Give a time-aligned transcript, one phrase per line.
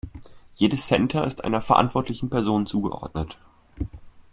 [0.55, 3.37] Jedes Center ist einer verantwortlichen Person zugeordnet.